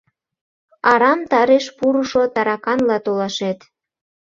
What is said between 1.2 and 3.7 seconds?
тареш пурышо тараканла толашет.